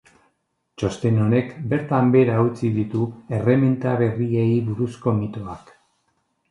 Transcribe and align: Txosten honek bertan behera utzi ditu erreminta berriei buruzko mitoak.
Txosten 0.81 1.19
honek 1.25 1.51
bertan 1.73 2.09
behera 2.15 2.39
utzi 2.47 2.73
ditu 2.81 3.05
erreminta 3.41 3.95
berriei 4.03 4.51
buruzko 4.73 5.19
mitoak. 5.21 5.73